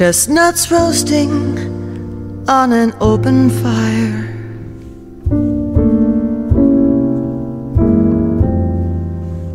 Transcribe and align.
Chestnuts 0.00 0.70
roasting 0.70 1.28
on 2.48 2.72
an 2.72 2.94
open 3.02 3.50
fire. 3.50 4.30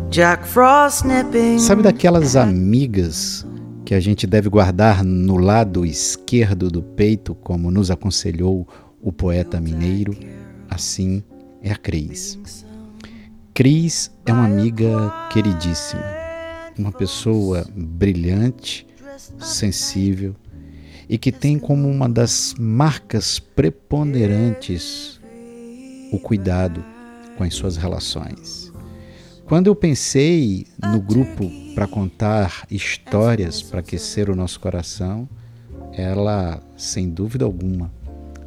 Jack 0.08 0.46
Frost 0.46 1.04
nipping. 1.04 1.58
Sabe 1.58 1.82
daquelas 1.82 2.36
amigas 2.36 3.44
que 3.84 3.92
a 3.92 3.98
gente 3.98 4.24
deve 4.24 4.48
guardar 4.48 5.02
no 5.02 5.36
lado 5.36 5.84
esquerdo 5.84 6.70
do 6.70 6.80
peito, 6.80 7.34
como 7.34 7.68
nos 7.72 7.90
aconselhou 7.90 8.68
o 9.02 9.10
poeta 9.10 9.60
mineiro? 9.60 10.16
Assim 10.70 11.24
é 11.60 11.72
a 11.72 11.76
Cris. 11.76 12.38
Cris 13.52 14.12
é 14.24 14.32
uma 14.32 14.44
amiga 14.44 15.12
queridíssima, 15.32 16.04
uma 16.78 16.92
pessoa 16.92 17.66
brilhante, 17.74 18.86
sensível 19.38 20.34
e 21.08 21.16
que 21.16 21.30
tem 21.30 21.58
como 21.58 21.88
uma 21.88 22.08
das 22.08 22.54
marcas 22.58 23.38
preponderantes 23.38 25.20
o 26.12 26.18
cuidado 26.18 26.84
com 27.36 27.44
as 27.44 27.54
suas 27.54 27.76
relações. 27.76 28.72
Quando 29.46 29.68
eu 29.68 29.76
pensei 29.76 30.66
no 30.82 31.00
grupo 31.00 31.48
para 31.74 31.86
contar 31.86 32.66
histórias 32.70 33.62
para 33.62 33.80
aquecer 33.80 34.28
o 34.28 34.34
nosso 34.34 34.58
coração, 34.58 35.28
ela, 35.92 36.60
sem 36.76 37.08
dúvida 37.08 37.44
alguma, 37.44 37.92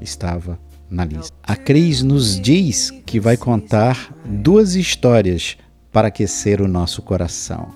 estava 0.02 0.59
na 0.90 1.06
lista. 1.06 1.36
A 1.44 1.56
Cris 1.56 2.02
nos 2.02 2.40
diz 2.40 2.92
que 3.06 3.20
vai 3.20 3.38
contar 3.38 4.14
duas 4.26 4.76
histórias 4.76 5.58
para 5.92 6.09
aquecer 6.09 6.62
o 6.62 6.67
nosso 6.67 7.02
coração. 7.02 7.70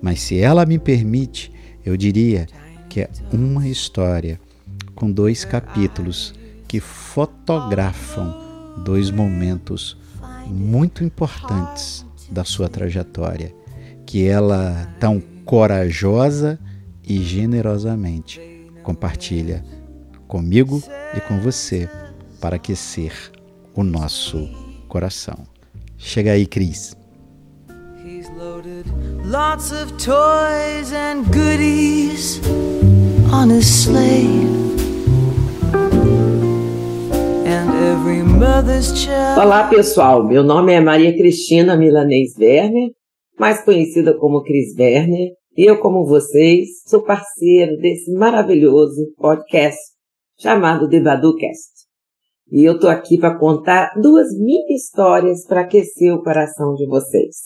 Mas 0.00 0.20
se 0.20 0.38
ela 0.38 0.64
me 0.64 0.78
permite, 0.78 1.52
eu 1.84 1.96
diria 1.96 2.46
que 2.88 3.00
é 3.00 3.10
uma 3.32 3.68
história 3.68 4.40
com 4.94 5.10
dois 5.10 5.44
capítulos 5.44 6.34
que 6.66 6.80
fotografam 6.80 8.34
dois 8.84 9.10
momentos 9.10 9.96
muito 10.46 11.04
importantes 11.04 12.04
da 12.30 12.44
sua 12.44 12.68
trajetória, 12.68 13.54
que 14.06 14.26
ela 14.26 14.92
tão 14.98 15.20
corajosa 15.44 16.58
e 17.02 17.22
generosamente 17.22 18.40
compartilha 18.82 19.64
comigo 20.28 20.82
e 21.16 21.20
com 21.20 21.40
você 21.40 21.88
para 22.40 22.56
aquecer 22.56 23.12
o 23.74 23.82
nosso 23.82 24.48
coração. 24.88 25.46
Chega 25.98 26.32
aí, 26.32 26.46
Cris. 26.46 26.99
Lots 28.02 29.72
of 29.72 29.92
toys 29.98 30.90
and 30.90 31.30
goodies 31.30 32.40
on 33.30 33.50
his 33.50 33.66
sleigh. 33.66 34.48
Olá 39.36 39.68
pessoal, 39.68 40.26
meu 40.26 40.42
nome 40.42 40.72
é 40.72 40.80
Maria 40.80 41.12
Cristina 41.14 41.76
Milanês 41.76 42.38
Werner, 42.38 42.90
mais 43.38 43.62
conhecida 43.62 44.16
como 44.16 44.42
Cris 44.42 44.74
Werner, 44.78 45.32
e 45.54 45.70
eu, 45.70 45.78
como 45.78 46.06
vocês, 46.06 46.68
sou 46.86 47.02
parceiro 47.02 47.76
desse 47.76 48.10
maravilhoso 48.12 49.12
podcast 49.18 49.78
chamado 50.38 50.88
The 50.88 51.00
Baducast. 51.00 51.86
E 52.50 52.64
eu 52.64 52.78
tô 52.78 52.88
aqui 52.88 53.18
para 53.18 53.38
contar 53.38 53.92
duas 54.00 54.32
mini 54.38 54.74
histórias 54.74 55.46
para 55.46 55.60
aquecer 55.60 56.14
o 56.14 56.22
coração 56.22 56.74
de 56.74 56.86
vocês. 56.86 57.36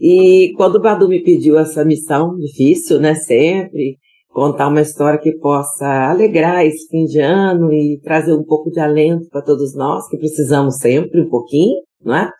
E 0.00 0.52
quando 0.56 0.76
o 0.76 0.80
Badu 0.80 1.08
me 1.08 1.22
pediu 1.22 1.58
essa 1.58 1.84
missão 1.84 2.34
difícil, 2.36 2.98
né, 2.98 3.14
sempre, 3.14 3.98
contar 4.28 4.68
uma 4.68 4.80
história 4.80 5.20
que 5.20 5.36
possa 5.36 6.10
alegrar 6.10 6.64
esse 6.64 6.88
fim 6.88 7.04
de 7.04 7.20
ano 7.20 7.70
e 7.70 8.00
trazer 8.02 8.32
um 8.32 8.44
pouco 8.44 8.70
de 8.70 8.80
alento 8.80 9.28
para 9.28 9.42
todos 9.42 9.74
nós, 9.74 10.08
que 10.08 10.16
precisamos 10.16 10.76
sempre 10.76 11.20
um 11.20 11.28
pouquinho, 11.28 11.76
não 12.02 12.16
é? 12.16 12.30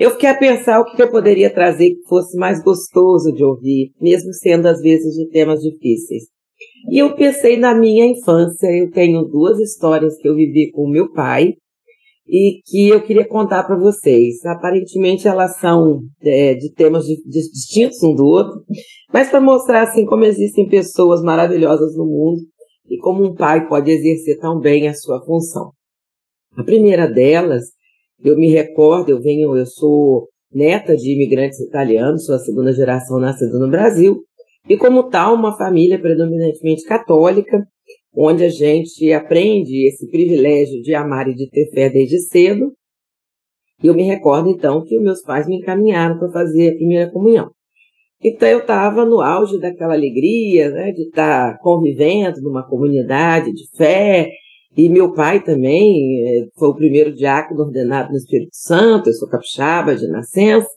Eu 0.00 0.12
fiquei 0.12 0.30
a 0.30 0.38
pensar 0.38 0.80
o 0.80 0.84
que 0.84 1.02
eu 1.02 1.10
poderia 1.10 1.52
trazer 1.52 1.90
que 1.90 2.08
fosse 2.08 2.38
mais 2.38 2.62
gostoso 2.62 3.32
de 3.32 3.44
ouvir, 3.44 3.90
mesmo 4.00 4.32
sendo 4.32 4.66
às 4.66 4.80
vezes 4.80 5.14
de 5.14 5.28
temas 5.28 5.60
difíceis. 5.60 6.22
E 6.90 6.98
eu 6.98 7.14
pensei 7.16 7.56
na 7.56 7.74
minha 7.74 8.06
infância, 8.06 8.68
eu 8.68 8.90
tenho 8.90 9.24
duas 9.24 9.58
histórias 9.58 10.16
que 10.16 10.28
eu 10.28 10.36
vivi 10.36 10.70
com 10.70 10.88
meu 10.88 11.12
pai, 11.12 11.54
e 12.28 12.60
que 12.66 12.88
eu 12.88 13.00
queria 13.02 13.26
contar 13.26 13.64
para 13.64 13.78
vocês. 13.78 14.44
Aparentemente 14.44 15.26
elas 15.26 15.58
são 15.58 16.00
é, 16.22 16.54
de 16.54 16.72
temas 16.74 17.04
de, 17.06 17.16
de, 17.24 17.50
distintos 17.50 18.02
um 18.02 18.14
do 18.14 18.26
outro, 18.26 18.62
mas 19.12 19.30
para 19.30 19.40
mostrar 19.40 19.82
assim 19.82 20.04
como 20.04 20.24
existem 20.24 20.68
pessoas 20.68 21.22
maravilhosas 21.22 21.96
no 21.96 22.04
mundo 22.04 22.40
e 22.90 22.98
como 22.98 23.24
um 23.24 23.34
pai 23.34 23.66
pode 23.66 23.90
exercer 23.90 24.38
tão 24.38 24.60
bem 24.60 24.88
a 24.88 24.94
sua 24.94 25.24
função. 25.24 25.72
A 26.56 26.62
primeira 26.62 27.06
delas, 27.06 27.64
eu 28.22 28.36
me 28.36 28.50
recordo, 28.50 29.10
eu 29.10 29.20
venho, 29.20 29.56
eu 29.56 29.66
sou 29.66 30.28
neta 30.52 30.96
de 30.96 31.12
imigrantes 31.12 31.60
italianos, 31.60 32.24
sou 32.24 32.34
a 32.34 32.38
segunda 32.38 32.72
geração 32.72 33.18
nascida 33.18 33.58
no 33.58 33.70
Brasil, 33.70 34.22
e 34.68 34.76
como 34.76 35.08
tal, 35.08 35.34
uma 35.34 35.56
família 35.56 36.00
predominantemente 36.00 36.84
católica, 36.84 37.64
onde 38.18 38.44
a 38.44 38.48
gente 38.48 39.12
aprende 39.12 39.86
esse 39.86 40.10
privilégio 40.10 40.82
de 40.82 40.92
amar 40.92 41.28
e 41.28 41.34
de 41.34 41.48
ter 41.48 41.70
fé 41.70 41.88
desde 41.88 42.18
cedo. 42.18 42.72
E 43.80 43.86
eu 43.86 43.94
me 43.94 44.02
recordo 44.02 44.50
então 44.50 44.82
que 44.82 44.98
meus 44.98 45.22
pais 45.22 45.46
me 45.46 45.58
encaminharam 45.58 46.18
para 46.18 46.32
fazer 46.32 46.70
a 46.70 46.74
primeira 46.74 47.10
comunhão. 47.12 47.48
Então 48.20 48.48
eu 48.48 48.58
estava 48.58 49.04
no 49.04 49.20
auge 49.20 49.60
daquela 49.60 49.94
alegria, 49.94 50.68
né, 50.70 50.90
de 50.90 51.02
estar 51.02 51.52
tá 51.52 51.58
convivendo 51.62 52.42
numa 52.42 52.68
comunidade 52.68 53.52
de 53.52 53.64
fé. 53.76 54.28
E 54.76 54.88
meu 54.88 55.12
pai 55.12 55.42
também 55.42 56.26
eh, 56.26 56.48
foi 56.58 56.68
o 56.68 56.74
primeiro 56.74 57.14
diácono 57.14 57.60
ordenado 57.62 58.10
no 58.10 58.16
Espírito 58.16 58.50
Santo, 58.52 59.08
eu 59.08 59.14
sou 59.14 59.28
capixaba 59.28 59.94
de 59.94 60.08
nascença. 60.08 60.68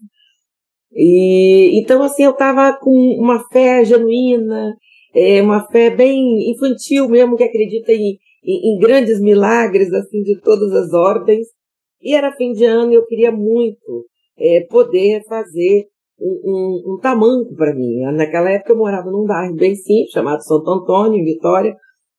E 0.94 1.80
então 1.80 2.04
assim 2.04 2.24
eu 2.24 2.32
estava 2.32 2.78
com 2.78 2.92
uma 3.20 3.44
fé 3.50 3.84
genuína, 3.84 4.76
é 5.14 5.42
uma 5.42 5.66
fé 5.68 5.90
bem 5.90 6.52
infantil 6.52 7.10
mesmo, 7.10 7.36
que 7.36 7.44
acredita 7.44 7.92
em, 7.92 8.18
em, 8.44 8.76
em, 8.76 8.80
grandes 8.80 9.20
milagres, 9.20 9.94
assim, 9.94 10.22
de 10.22 10.40
todas 10.40 10.72
as 10.74 10.94
ordens. 10.94 11.48
E 12.02 12.16
era 12.16 12.32
fim 12.32 12.52
de 12.54 12.66
ano 12.66 12.92
e 12.92 12.96
eu 12.96 13.06
queria 13.06 13.32
muito 13.32 14.06
é, 14.38 14.62
poder 14.70 15.24
fazer 15.28 15.86
um, 16.20 16.42
um, 16.46 16.94
um 16.94 17.00
tamanco 17.00 17.56
para 17.56 17.76
mim. 17.76 18.02
Naquela 18.14 18.50
época 18.50 18.74
eu 18.74 18.78
morava 18.78 19.12
num 19.12 19.26
bairro 19.26 19.56
bem 19.56 19.76
simples, 19.76 20.12
chamado 20.12 20.44
Santo 20.44 20.70
Antônio, 20.70 21.20
em 21.20 21.26
Vitória, 21.26 21.76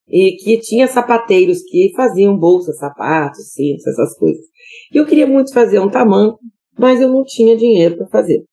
e 0.09 0.33
que 0.37 0.59
tinha 0.59 0.87
sapateiros 0.87 1.63
que 1.63 1.93
faziam 1.97 2.37
bolsas, 2.37 2.79
sapatos, 2.79 3.53
cintos, 3.53 3.87
essas 3.87 4.17
coisas. 4.19 4.45
E 4.93 4.99
eu 4.99 5.07
queria 5.07 5.27
muito 5.27 5.53
fazer 5.53 5.79
um 5.79 5.91
tamanco, 5.91 6.39
mas 6.79 7.01
eu 7.01 7.09
não 7.09 7.25
tinha 7.25 7.57
dinheiro 7.57 7.97
para 7.97 8.09
fazer. 8.09 8.45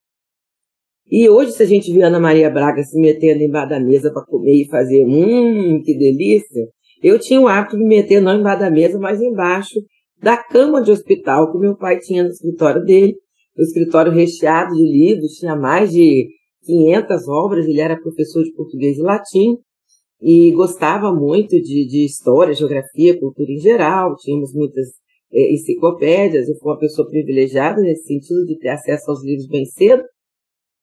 E 1.12 1.28
hoje, 1.28 1.54
se 1.54 1.64
a 1.64 1.66
gente 1.66 1.92
vê 1.92 2.04
Ana 2.04 2.20
Maria 2.20 2.50
Braga 2.50 2.84
se 2.84 3.00
metendo 3.00 3.42
embaixo 3.42 3.70
da 3.70 3.80
mesa 3.80 4.12
para 4.14 4.26
comer 4.26 4.64
e 4.64 4.70
fazer, 4.70 5.04
hum, 5.06 5.82
que 5.84 5.98
delícia, 5.98 6.68
eu 7.02 7.18
tinha 7.18 7.42
o 7.42 7.48
hábito 7.48 7.78
de 7.78 7.84
me 7.84 7.90
meter 7.90 8.22
não 8.22 8.40
embaixo 8.40 8.60
da 8.60 8.70
mesa, 8.70 9.00
mas 9.00 9.20
embaixo 9.22 9.80
da 10.22 10.38
cama 10.38 10.82
de 10.82 10.92
hospital 10.92 11.52
que 11.52 11.58
meu 11.58 11.76
pai 11.76 11.98
tinha 12.00 12.24
no 12.24 12.30
escritório 12.30 12.84
dele. 12.84 13.16
O 13.58 13.62
escritório 13.62 14.12
recheado 14.12 14.76
de 14.76 14.84
livros, 14.84 15.34
tinha 15.34 15.56
mais 15.56 15.92
de 15.92 16.28
500 16.64 17.28
obras, 17.28 17.66
ele 17.66 17.82
era 17.82 18.00
professor 18.00 18.44
de 18.44 18.54
português 18.54 18.98
e 18.98 19.02
latim 19.02 19.58
e 20.22 20.52
gostava 20.52 21.14
muito 21.14 21.52
de, 21.62 21.88
de 21.88 22.06
história, 22.06 22.54
geografia, 22.54 23.20
cultura 23.20 23.52
em 23.52 23.60
geral, 23.60 24.16
tínhamos 24.18 24.54
muitas 24.54 24.88
é, 25.32 25.54
enciclopédias, 25.54 26.48
eu 26.48 26.56
fui 26.56 26.72
uma 26.72 26.78
pessoa 26.78 27.08
privilegiada 27.08 27.82
nesse 27.82 28.04
sentido 28.04 28.46
de 28.46 28.58
ter 28.58 28.70
acesso 28.70 29.10
aos 29.10 29.24
livros 29.24 29.48
bem 29.48 29.66
cedo, 29.66 30.04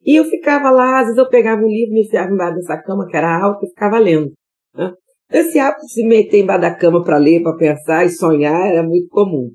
e 0.04 0.16
eu 0.16 0.25
ficava 0.25 0.70
lá, 0.70 1.00
às 1.00 1.06
vezes 1.06 1.19
eu 1.19 1.28
pegava 1.28 1.62
um 1.62 1.69
livro, 1.69 1.94
me 1.94 2.02
enfiava 2.02 2.31
embaixo 2.31 2.56
dessa 2.56 2.81
cama, 2.81 3.06
que 3.06 3.16
era 3.16 3.43
alta, 3.43 3.64
e 3.64 3.69
ficava 3.69 3.98
lendo. 3.98 4.32
Né? 4.75 4.93
Esse 5.32 5.58
hábito 5.58 5.87
de 5.87 5.93
se 5.93 6.06
meter 6.06 6.40
embaixo 6.40 6.60
da 6.60 6.75
cama 6.75 7.02
para 7.02 7.19
ler, 7.19 7.43
para 7.43 7.56
pensar 7.56 8.04
e 8.04 8.10
sonhar 8.10 8.69
era 8.69 8.82
muito 8.82 9.08
comum. 9.08 9.50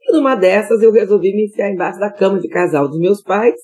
E 0.00 0.12
numa 0.12 0.36
dessas 0.36 0.80
eu 0.82 0.92
resolvi 0.92 1.34
me 1.34 1.46
enfiar 1.46 1.70
embaixo 1.70 1.98
da 1.98 2.12
cama 2.12 2.38
de 2.38 2.48
casal 2.48 2.88
dos 2.88 2.98
meus 2.98 3.22
pais 3.22 3.54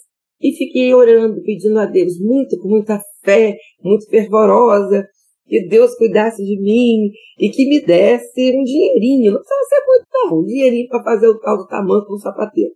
e 0.41 0.53
fiquei 0.53 0.93
orando, 0.93 1.41
pedindo 1.43 1.79
a 1.79 1.87
Deus 1.87 2.19
muito, 2.21 2.59
com 2.59 2.69
muita 2.69 3.01
fé, 3.25 3.57
muito 3.83 4.07
fervorosa, 4.11 5.07
que 5.47 5.69
Deus 5.69 5.95
cuidasse 5.95 6.43
de 6.43 6.61
mim 6.61 7.11
e 7.39 7.49
que 7.51 7.69
me 7.69 7.81
desse 7.81 8.51
um 8.57 8.65
dinheirinho. 8.65 9.33
Não 9.33 9.41
precisava 9.41 9.65
ser 9.69 9.87
muito, 9.87 10.07
não, 10.13 10.39
um 10.41 10.45
dinheirinho 10.45 10.89
para 10.89 11.05
fazer 11.05 11.29
o 11.29 11.39
tal 11.39 11.57
do 11.57 11.67
tamanho 11.67 12.05
com 12.05 12.15
o 12.15 12.19
sapateiro. 12.19 12.73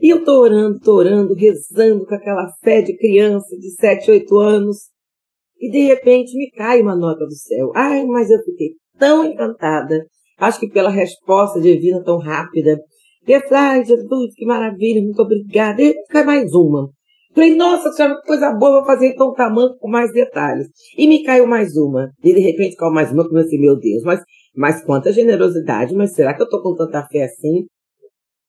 E 0.00 0.10
eu 0.10 0.24
tô 0.24 0.40
orando, 0.40 0.78
tô 0.78 0.96
orando, 0.96 1.34
rezando 1.34 2.06
com 2.06 2.14
aquela 2.14 2.48
fé 2.62 2.82
de 2.82 2.96
criança 2.96 3.56
de 3.56 3.70
7, 3.72 4.10
8 4.10 4.36
anos. 4.38 4.76
E 5.60 5.70
de 5.70 5.80
repente 5.86 6.36
me 6.36 6.50
cai 6.50 6.80
uma 6.80 6.94
nota 6.94 7.24
do 7.24 7.34
céu. 7.34 7.72
Ai, 7.74 8.04
mas 8.06 8.30
eu 8.30 8.38
fiquei 8.44 8.74
tão 8.98 9.24
encantada. 9.24 10.06
Acho 10.38 10.60
que 10.60 10.68
pela 10.68 10.88
resposta 10.88 11.60
divina 11.60 12.02
tão 12.04 12.18
rápida. 12.18 12.78
E 13.26 13.32
eu 13.32 13.40
falei, 13.40 13.58
ai, 13.58 13.84
Jesus, 13.84 14.34
que 14.36 14.46
maravilha, 14.46 15.02
muito 15.02 15.20
obrigada. 15.20 15.82
E 15.82 15.94
cai 16.10 16.24
mais 16.24 16.52
uma. 16.54 16.88
Falei, 17.34 17.54
nossa 17.54 17.92
senhora, 17.92 18.20
que 18.20 18.26
coisa 18.26 18.52
boa, 18.52 18.78
vou 18.78 18.84
fazer 18.84 19.08
então 19.08 19.34
tamanco 19.34 19.78
com 19.78 19.88
mais 19.88 20.12
detalhes. 20.12 20.68
E 20.96 21.06
me 21.06 21.22
caiu 21.24 21.46
mais 21.46 21.76
uma. 21.76 22.10
E 22.22 22.32
de 22.32 22.40
repente 22.40 22.76
caiu 22.76 22.92
mais 22.92 23.12
uma, 23.12 23.24
eu 23.24 23.30
pensei, 23.30 23.58
meu 23.58 23.76
Deus, 23.76 24.02
mas, 24.04 24.20
mas 24.56 24.84
quanta 24.84 25.12
generosidade, 25.12 25.94
mas 25.94 26.14
será 26.14 26.34
que 26.34 26.42
eu 26.42 26.48
tô 26.48 26.62
com 26.62 26.74
tanta 26.74 27.06
fé 27.06 27.24
assim? 27.24 27.66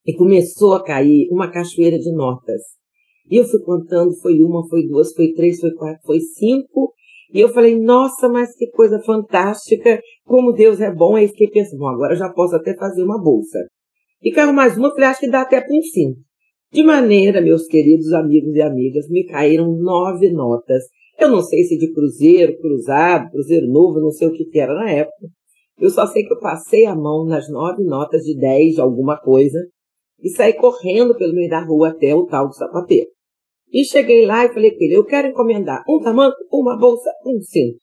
E 0.09 0.15
começou 0.15 0.73
a 0.73 0.83
cair 0.83 1.27
uma 1.29 1.51
cachoeira 1.51 1.99
de 1.99 2.11
notas. 2.11 2.63
E 3.29 3.37
eu 3.37 3.43
fui 3.43 3.59
contando, 3.59 4.11
foi 4.19 4.41
uma, 4.41 4.67
foi 4.67 4.87
duas, 4.87 5.13
foi 5.13 5.33
três, 5.33 5.59
foi 5.59 5.71
quatro, 5.75 6.01
foi 6.03 6.19
cinco. 6.19 6.91
E 7.31 7.39
eu 7.39 7.49
falei, 7.49 7.79
nossa, 7.79 8.27
mas 8.27 8.55
que 8.55 8.71
coisa 8.71 8.99
fantástica, 9.05 10.01
como 10.25 10.51
Deus 10.51 10.81
é 10.81 10.91
bom. 10.91 11.15
Aí 11.15 11.27
fiquei 11.27 11.51
pensando, 11.51 11.77
bom, 11.77 11.89
agora 11.89 12.13
eu 12.13 12.17
já 12.17 12.27
posso 12.33 12.55
até 12.55 12.75
fazer 12.75 13.03
uma 13.03 13.21
bolsa. 13.21 13.59
E 14.23 14.31
caiu 14.31 14.51
mais 14.51 14.75
uma, 14.75 14.89
falei, 14.89 15.09
acho 15.09 15.19
que 15.19 15.29
dá 15.29 15.41
até 15.41 15.61
para 15.61 15.75
um 15.75 15.81
cinco. 15.83 16.19
De 16.73 16.81
maneira, 16.81 17.39
meus 17.39 17.67
queridos 17.67 18.11
amigos 18.11 18.55
e 18.55 18.61
amigas, 18.63 19.07
me 19.09 19.27
caíram 19.27 19.71
nove 19.77 20.31
notas. 20.31 20.85
Eu 21.19 21.29
não 21.29 21.43
sei 21.43 21.65
se 21.65 21.77
de 21.77 21.93
cruzeiro, 21.93 22.57
cruzado, 22.57 23.29
cruzeiro 23.29 23.67
novo, 23.67 23.99
não 23.99 24.09
sei 24.09 24.27
o 24.27 24.33
que, 24.33 24.45
que 24.45 24.59
era 24.59 24.73
na 24.73 24.89
época. 24.89 25.27
Eu 25.79 25.91
só 25.91 26.07
sei 26.07 26.23
que 26.23 26.33
eu 26.33 26.39
passei 26.39 26.87
a 26.87 26.95
mão 26.95 27.27
nas 27.27 27.47
nove 27.47 27.83
notas 27.83 28.23
de 28.23 28.35
dez, 28.35 28.79
alguma 28.79 29.19
coisa, 29.19 29.59
e 30.21 30.29
saí 30.29 30.53
correndo 30.53 31.15
pelo 31.17 31.33
meio 31.33 31.49
da 31.49 31.63
rua 31.63 31.89
até 31.89 32.13
o 32.13 32.25
tal 32.25 32.47
do 32.47 32.53
sapateiro. 32.53 33.09
E 33.71 33.83
cheguei 33.85 34.25
lá 34.25 34.45
e 34.45 34.53
falei 34.53 34.71
com 34.71 34.83
ele, 34.83 34.95
eu 34.95 35.05
quero 35.05 35.27
encomendar 35.27 35.83
um 35.87 35.99
tamanco, 36.01 36.37
uma 36.51 36.77
bolsa, 36.77 37.11
um 37.25 37.39
cinto. 37.41 37.77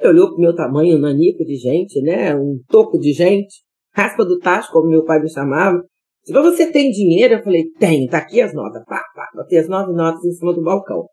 Ele 0.00 0.08
olhou 0.08 0.28
pro 0.28 0.40
meu 0.40 0.54
tamanho, 0.54 0.96
um 0.96 1.00
nanico 1.00 1.44
de 1.44 1.56
gente, 1.56 2.00
né, 2.02 2.34
um 2.34 2.58
toco 2.68 2.98
de 2.98 3.12
gente, 3.12 3.62
raspa 3.94 4.24
do 4.24 4.38
tacho, 4.38 4.72
como 4.72 4.90
meu 4.90 5.04
pai 5.04 5.20
me 5.20 5.30
chamava, 5.30 5.80
se 6.24 6.32
você 6.32 6.72
tem 6.72 6.90
dinheiro, 6.90 7.34
eu 7.34 7.44
falei, 7.44 7.70
tem, 7.78 8.06
tá 8.06 8.18
aqui 8.18 8.40
as 8.40 8.54
notas. 8.54 8.82
Pá, 8.86 9.02
pá, 9.14 9.28
botei 9.34 9.58
as 9.58 9.68
nove 9.68 9.92
notas 9.92 10.24
em 10.24 10.32
cima 10.32 10.54
do 10.54 10.62
balcão. 10.62 11.06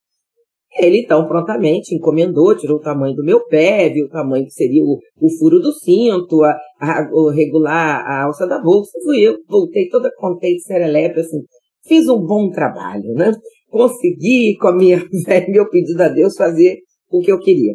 Ele 0.80 1.02
então 1.02 1.28
prontamente 1.28 1.94
encomendou, 1.94 2.56
tirou 2.56 2.78
o 2.78 2.82
tamanho 2.82 3.14
do 3.14 3.26
meu 3.26 3.46
pé, 3.48 3.90
viu 3.90 4.06
o 4.06 4.10
tamanho 4.10 4.46
que 4.46 4.52
seria 4.52 4.84
o, 4.84 4.98
o 5.20 5.30
furo 5.38 5.60
do 5.60 5.74
cinto, 5.74 6.44
a, 6.44 6.58
a, 6.80 7.10
o 7.12 7.30
regular 7.30 8.06
a 8.06 8.24
alça 8.24 8.48
da 8.48 8.60
bolsa. 8.60 8.92
Fui 9.04 9.20
eu, 9.20 9.38
voltei 9.50 9.90
toda 9.90 10.10
contente, 10.16 10.62
serelepe, 10.62 11.20
assim, 11.20 11.40
fiz 11.86 12.08
um 12.08 12.26
bom 12.26 12.50
trabalho, 12.50 13.14
né? 13.14 13.32
Consegui, 13.70 14.56
com 14.58 14.70
a 14.70 14.76
minha 14.76 15.00
fé, 15.26 15.46
meu 15.50 15.70
pedido 15.70 16.02
a 16.02 16.08
Deus, 16.08 16.36
fazer 16.36 16.78
o 17.10 17.20
que 17.20 17.32
eu 17.32 17.40
queria. 17.40 17.74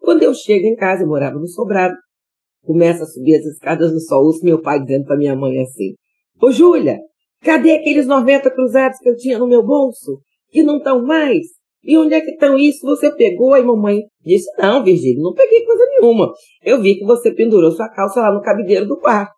Quando 0.00 0.22
eu 0.22 0.32
chego 0.32 0.66
em 0.66 0.74
casa, 0.74 1.02
eu 1.02 1.08
morava 1.08 1.38
no 1.38 1.46
sobrado, 1.46 1.94
começa 2.62 3.02
a 3.02 3.06
subir 3.06 3.36
as 3.36 3.44
escadas 3.44 3.92
do 3.92 4.00
sol, 4.00 4.24
ouço 4.24 4.44
meu 4.44 4.60
pai 4.60 4.80
dizendo 4.82 5.04
para 5.04 5.18
minha 5.18 5.36
mãe 5.36 5.60
assim, 5.60 5.94
Ô 6.40 6.52
Júlia, 6.52 6.98
cadê 7.42 7.72
aqueles 7.72 8.06
90 8.06 8.50
cruzados 8.52 8.98
que 9.00 9.08
eu 9.08 9.16
tinha 9.16 9.38
no 9.38 9.48
meu 9.48 9.62
bolso? 9.62 10.20
Que 10.50 10.62
não 10.62 10.78
estão 10.78 11.04
mais? 11.04 11.57
E 11.82 11.96
onde 11.96 12.14
é 12.14 12.20
que 12.20 12.32
estão 12.32 12.58
isso? 12.58 12.84
Você 12.86 13.10
pegou? 13.14 13.54
Aí 13.54 13.62
mamãe 13.62 14.02
disse, 14.24 14.50
não, 14.60 14.82
Virgílio, 14.82 15.22
não 15.22 15.32
peguei 15.32 15.64
coisa 15.64 15.84
nenhuma. 15.98 16.32
Eu 16.62 16.80
vi 16.80 16.96
que 16.96 17.04
você 17.04 17.32
pendurou 17.32 17.70
sua 17.72 17.88
calça 17.88 18.20
lá 18.20 18.32
no 18.32 18.42
cabideiro 18.42 18.86
do 18.86 18.98
quarto. 18.98 19.32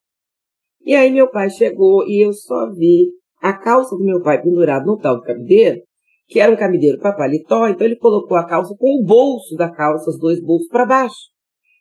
E 0.85 0.95
aí 0.95 1.11
meu 1.11 1.31
pai 1.31 1.51
chegou 1.51 2.07
e 2.09 2.25
eu 2.25 2.33
só 2.33 2.71
vi 2.73 3.11
a 3.43 3.53
calça 3.53 3.97
do 3.97 4.05
meu 4.05 4.23
pai 4.23 4.43
pendurada 4.43 4.85
no 4.85 4.99
tal 4.99 5.17
do 5.17 5.23
cabideiro, 5.23 5.81
que 6.27 6.41
era 6.41 6.53
um 6.53 6.57
cabideiro 6.57 6.99
para 6.99 7.17
paletó, 7.17 7.69
então 7.69 7.87
ele 7.87 7.97
colocou 7.97 8.37
a 8.37 8.47
calça 8.47 8.75
com 8.79 9.01
o 9.01 9.05
bolso 9.05 9.57
da 9.57 9.71
calça, 9.71 10.11
os 10.11 10.19
dois 10.19 10.41
bolsos 10.41 10.69
para 10.69 10.87
baixo. 10.87 11.31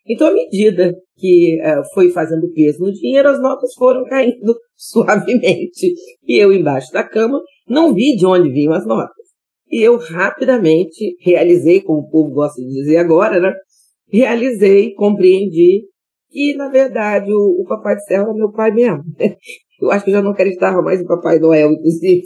Então, 0.07 0.27
à 0.27 0.31
medida 0.31 0.95
que 1.17 1.59
uh, 1.61 1.83
foi 1.93 2.09
fazendo 2.09 2.51
peso 2.51 2.79
no 2.79 2.91
dinheiro, 2.91 3.29
as 3.29 3.39
notas 3.39 3.73
foram 3.75 4.03
caindo 4.05 4.55
suavemente. 4.75 5.93
E 6.23 6.37
eu, 6.41 6.51
embaixo 6.51 6.91
da 6.91 7.03
cama, 7.03 7.39
não 7.67 7.93
vi 7.93 8.15
de 8.15 8.25
onde 8.25 8.49
vinham 8.49 8.73
as 8.73 8.87
notas. 8.87 9.18
E 9.69 9.81
eu 9.81 9.97
rapidamente 9.97 11.15
realizei, 11.21 11.81
como 11.81 11.99
o 11.99 12.09
povo 12.09 12.33
gosta 12.33 12.61
de 12.61 12.67
dizer 12.67 12.97
agora, 12.97 13.39
né? 13.39 13.53
Realizei, 14.11 14.93
compreendi 14.95 15.83
que, 16.29 16.55
na 16.55 16.69
verdade, 16.69 17.31
o, 17.31 17.61
o 17.61 17.65
Papai 17.67 17.95
do 17.95 18.01
Céu 18.01 18.29
é 18.29 18.33
meu 18.33 18.51
pai 18.51 18.71
mesmo. 18.71 19.03
Eu 19.81 19.89
acho 19.91 20.03
que 20.03 20.11
eu 20.11 20.15
já 20.15 20.21
não 20.21 20.31
acreditava 20.31 20.81
mais 20.81 20.99
em 20.99 21.05
Papai 21.05 21.39
Noel, 21.39 21.71
inclusive. 21.71 22.23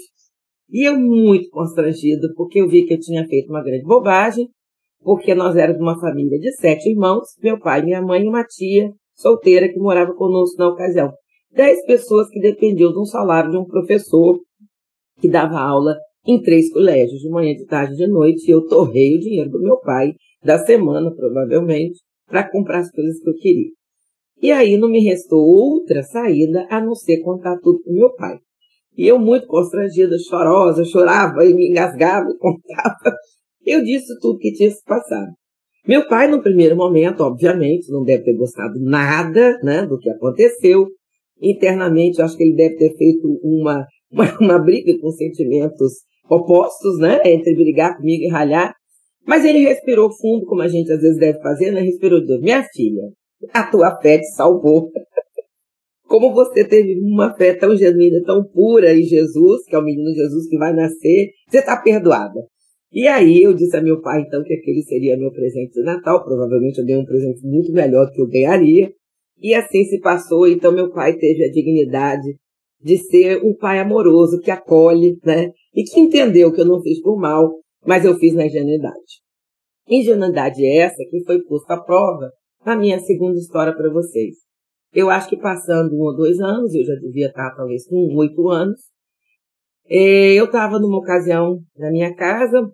E 0.71 0.87
eu 0.87 0.99
muito 0.99 1.51
constrangido, 1.51 2.33
porque 2.35 2.59
eu 2.59 2.67
vi 2.67 2.83
que 2.83 2.95
eu 2.95 2.99
tinha 2.99 3.23
feito 3.27 3.47
uma 3.51 3.61
grande 3.61 3.83
bobagem, 3.83 4.49
porque 5.03 5.35
nós 5.35 5.55
éramos 5.55 5.79
uma 5.79 5.99
família 5.99 6.39
de 6.39 6.51
sete 6.53 6.89
irmãos, 6.89 7.27
meu 7.43 7.59
pai, 7.59 7.83
minha 7.83 8.01
mãe 8.01 8.23
e 8.23 8.27
uma 8.27 8.43
tia 8.43 8.89
solteira 9.13 9.69
que 9.69 9.77
morava 9.77 10.15
conosco 10.15 10.57
na 10.57 10.69
ocasião. 10.69 11.13
Dez 11.51 11.85
pessoas 11.85 12.27
que 12.29 12.39
dependiam 12.39 12.91
de 12.91 12.99
um 12.99 13.05
salário 13.05 13.51
de 13.51 13.57
um 13.57 13.65
professor 13.65 14.39
que 15.21 15.29
dava 15.29 15.59
aula 15.59 15.95
em 16.25 16.41
três 16.41 16.71
colégios, 16.71 17.21
de 17.21 17.29
manhã, 17.29 17.53
de 17.53 17.65
tarde 17.65 17.93
e 17.93 17.97
de 17.97 18.07
noite, 18.07 18.47
e 18.47 18.51
eu 18.51 18.65
torrei 18.65 19.15
o 19.15 19.19
dinheiro 19.19 19.49
do 19.49 19.61
meu 19.61 19.77
pai, 19.77 20.13
da 20.43 20.57
semana, 20.57 21.13
provavelmente, 21.13 21.99
para 22.27 22.49
comprar 22.49 22.79
as 22.79 22.91
coisas 22.91 23.19
que 23.19 23.29
eu 23.29 23.35
queria. 23.35 23.71
E 24.41 24.51
aí 24.51 24.77
não 24.77 24.89
me 24.89 24.99
restou 24.99 25.39
outra 25.39 26.03
saída 26.03 26.67
a 26.69 26.81
não 26.81 26.95
ser 26.95 27.21
contar 27.21 27.57
tudo 27.59 27.81
para 27.81 27.93
meu 27.93 28.13
pai. 28.13 28.37
E 28.97 29.07
eu, 29.07 29.17
muito 29.17 29.47
constrangida, 29.47 30.17
chorosa, 30.19 30.83
chorava 30.83 31.45
e 31.45 31.53
me 31.53 31.69
engasgava 31.69 32.29
e 32.29 32.37
contava. 32.37 33.15
Eu 33.65 33.83
disse 33.83 34.19
tudo 34.19 34.39
que 34.39 34.51
tinha 34.51 34.69
se 34.69 34.83
passado. 34.83 35.31
Meu 35.87 36.07
pai, 36.07 36.27
no 36.27 36.41
primeiro 36.41 36.75
momento, 36.75 37.21
obviamente, 37.21 37.91
não 37.91 38.03
deve 38.03 38.23
ter 38.23 38.35
gostado 38.35 38.79
nada 38.79 39.57
né, 39.63 39.85
do 39.85 39.97
que 39.97 40.09
aconteceu. 40.09 40.87
Internamente, 41.41 42.21
acho 42.21 42.37
que 42.37 42.43
ele 42.43 42.55
deve 42.55 42.75
ter 42.75 42.95
feito 42.95 43.27
uma, 43.43 43.85
uma, 44.11 44.37
uma 44.39 44.59
briga 44.59 44.93
com 44.99 45.09
sentimentos 45.11 45.93
opostos, 46.29 46.99
né? 46.99 47.21
Entre 47.25 47.55
brigar 47.55 47.97
comigo 47.97 48.23
e 48.23 48.29
ralhar. 48.29 48.73
Mas 49.25 49.45
ele 49.45 49.59
respirou 49.59 50.11
fundo, 50.11 50.45
como 50.45 50.61
a 50.61 50.67
gente 50.67 50.91
às 50.91 51.01
vezes 51.01 51.17
deve 51.17 51.39
fazer, 51.41 51.71
né? 51.71 51.81
Respirou 51.81 52.21
de 52.21 52.39
Minha 52.39 52.63
filha, 52.63 53.03
a 53.53 53.63
tua 53.63 53.99
fé 54.01 54.19
te 54.19 54.27
salvou. 54.35 54.89
Como 56.05 56.31
você 56.31 56.67
teve 56.67 56.99
uma 56.99 57.33
fé 57.35 57.55
tão 57.55 57.75
genuína, 57.75 58.21
tão 58.23 58.43
pura 58.43 58.93
em 58.93 59.01
Jesus, 59.01 59.65
que 59.65 59.75
é 59.75 59.79
o 59.79 59.83
menino 59.83 60.13
Jesus 60.13 60.47
que 60.47 60.57
vai 60.59 60.71
nascer, 60.71 61.31
você 61.49 61.57
está 61.57 61.75
perdoada. 61.81 62.39
E 62.91 63.07
aí 63.07 63.41
eu 63.41 63.53
disse 63.55 63.75
a 63.75 63.81
meu 63.81 63.99
pai, 63.99 64.21
então, 64.21 64.43
que 64.43 64.53
aquele 64.53 64.83
seria 64.83 65.17
meu 65.17 65.31
presente 65.31 65.73
de 65.73 65.81
Natal. 65.81 66.23
Provavelmente 66.23 66.77
eu 66.77 66.85
dei 66.85 66.95
um 66.95 67.05
presente 67.05 67.43
muito 67.43 67.71
melhor 67.71 68.05
do 68.05 68.11
que 68.11 68.21
eu 68.21 68.27
ganharia. 68.27 68.93
E 69.41 69.55
assim 69.55 69.85
se 69.85 69.99
passou. 69.99 70.47
Então 70.47 70.71
meu 70.71 70.91
pai 70.91 71.17
teve 71.17 71.45
a 71.45 71.51
dignidade 71.51 72.35
de 72.83 72.97
ser 72.97 73.41
um 73.43 73.55
pai 73.55 73.79
amoroso, 73.79 74.39
que 74.39 74.51
acolhe, 74.51 75.17
né? 75.23 75.49
E 75.73 75.83
que 75.83 75.99
entendeu 75.99 76.51
que 76.51 76.61
eu 76.61 76.65
não 76.65 76.81
fiz 76.81 77.01
por 77.01 77.17
mal, 77.17 77.59
mas 77.85 78.03
eu 78.05 78.15
fiz 78.15 78.33
na 78.33 78.45
ingenuidade. 78.45 79.21
Ingenuidade 79.87 80.65
essa 80.65 81.03
que 81.09 81.23
foi 81.25 81.41
posta 81.43 81.75
à 81.75 81.81
prova 81.81 82.31
na 82.65 82.75
minha 82.75 82.99
segunda 82.99 83.37
história 83.37 83.75
para 83.75 83.91
vocês. 83.91 84.35
Eu 84.93 85.09
acho 85.09 85.29
que 85.29 85.37
passando 85.37 85.95
um 85.95 86.01
ou 86.01 86.15
dois 86.15 86.39
anos, 86.39 86.73
eu 86.73 86.85
já 86.85 86.93
devia 86.95 87.27
estar 87.27 87.55
talvez 87.55 87.87
com 87.87 88.15
oito 88.15 88.47
anos, 88.49 88.79
eh, 89.89 90.33
eu 90.35 90.45
estava 90.45 90.79
numa 90.79 90.99
ocasião 90.99 91.59
na 91.77 91.89
minha 91.89 92.15
casa, 92.15 92.71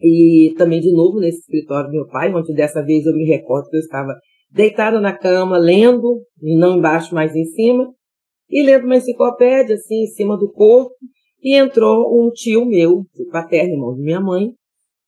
e 0.00 0.54
também 0.56 0.80
de 0.80 0.92
novo 0.92 1.18
nesse 1.18 1.40
escritório 1.40 1.90
do 1.90 1.92
meu 1.92 2.06
pai, 2.06 2.32
onde 2.32 2.54
dessa 2.54 2.82
vez 2.82 3.04
eu 3.04 3.14
me 3.14 3.24
recordo 3.24 3.68
que 3.68 3.76
eu 3.76 3.80
estava 3.80 4.14
deitada 4.50 5.00
na 5.00 5.16
cama, 5.16 5.58
lendo, 5.58 6.22
não 6.40 6.78
embaixo, 6.78 7.14
mas 7.14 7.34
em 7.34 7.44
cima, 7.44 7.92
e 8.50 8.62
lendo 8.62 8.84
uma 8.84 8.96
enciclopédia, 8.96 9.76
assim, 9.76 10.02
em 10.02 10.06
cima 10.06 10.36
do 10.36 10.50
corpo, 10.50 10.94
e 11.42 11.54
entrou 11.54 12.06
um 12.20 12.30
tio 12.30 12.66
meu, 12.66 13.04
paterno, 13.30 13.74
irmão 13.74 13.94
de 13.94 14.02
minha 14.02 14.20
mãe, 14.20 14.52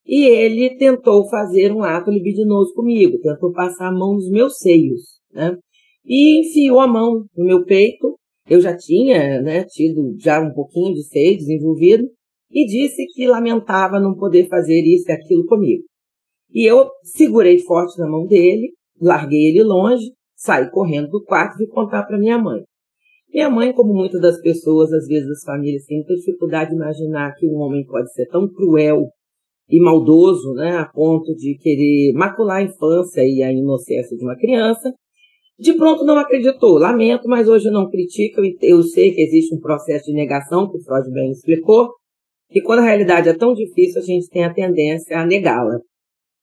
e 0.06 0.24
ele 0.24 0.76
tentou 0.76 1.28
fazer 1.28 1.72
um 1.72 1.82
ato 1.82 2.10
libidinoso 2.10 2.72
comigo, 2.74 3.18
tentou 3.20 3.52
passar 3.52 3.88
a 3.88 3.92
mão 3.92 4.14
nos 4.14 4.28
meus 4.30 4.56
seios, 4.58 5.02
né? 5.32 5.56
E 6.04 6.40
enfiou 6.40 6.80
a 6.80 6.88
mão 6.88 7.24
no 7.36 7.44
meu 7.44 7.64
peito, 7.64 8.16
eu 8.48 8.60
já 8.60 8.76
tinha, 8.76 9.40
né, 9.40 9.64
tido 9.64 10.16
já 10.18 10.40
um 10.40 10.52
pouquinho 10.52 10.94
de 10.94 11.04
seio 11.04 11.38
desenvolvido, 11.38 12.04
e 12.50 12.66
disse 12.66 13.06
que 13.14 13.26
lamentava 13.26 14.00
não 14.00 14.14
poder 14.14 14.48
fazer 14.48 14.82
isso 14.82 15.08
e 15.08 15.12
aquilo 15.12 15.46
comigo. 15.46 15.84
E 16.52 16.66
eu 16.68 16.90
segurei 17.02 17.58
forte 17.60 17.98
na 17.98 18.08
mão 18.08 18.26
dele, 18.26 18.72
larguei 19.00 19.50
ele 19.50 19.62
longe, 19.62 20.12
saí 20.36 20.70
correndo 20.70 21.08
do 21.08 21.24
quarto 21.24 21.62
e 21.62 21.68
contar 21.68 22.02
para 22.02 22.18
minha 22.18 22.36
mãe. 22.36 22.62
Minha 23.32 23.48
mãe, 23.48 23.72
como 23.72 23.94
muitas 23.94 24.20
das 24.20 24.40
pessoas, 24.42 24.92
às 24.92 25.06
vezes 25.06 25.28
as 25.30 25.42
famílias, 25.42 25.86
têm 25.86 25.98
muita 25.98 26.14
dificuldade 26.14 26.70
de 26.70 26.76
imaginar 26.76 27.34
que 27.34 27.48
um 27.48 27.56
homem 27.60 27.82
pode 27.86 28.12
ser 28.12 28.26
tão 28.26 28.46
cruel 28.46 29.06
e 29.70 29.80
maldoso, 29.80 30.52
né, 30.52 30.76
a 30.76 30.84
ponto 30.84 31.34
de 31.34 31.56
querer 31.56 32.12
macular 32.12 32.58
a 32.58 32.62
infância 32.62 33.22
e 33.24 33.42
a 33.42 33.50
inocência 33.50 34.16
de 34.16 34.22
uma 34.22 34.36
criança. 34.36 34.92
De 35.58 35.72
pronto 35.74 36.04
não 36.04 36.18
acreditou. 36.18 36.76
Lamento, 36.76 37.26
mas 37.26 37.48
hoje 37.48 37.70
não 37.70 37.88
critico. 37.88 38.42
Eu 38.60 38.82
sei 38.82 39.12
que 39.12 39.22
existe 39.22 39.54
um 39.54 39.60
processo 39.60 40.06
de 40.06 40.12
negação, 40.12 40.70
que 40.70 40.82
Freud 40.82 41.10
bem 41.10 41.30
explicou, 41.30 41.88
que 42.50 42.60
quando 42.60 42.80
a 42.80 42.84
realidade 42.84 43.30
é 43.30 43.34
tão 43.34 43.54
difícil, 43.54 44.02
a 44.02 44.04
gente 44.04 44.28
tem 44.28 44.44
a 44.44 44.52
tendência 44.52 45.18
a 45.18 45.24
negá-la. 45.24 45.78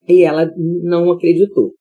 E 0.08 0.24
ela 0.24 0.50
não 0.58 1.12
acreditou. 1.12 1.74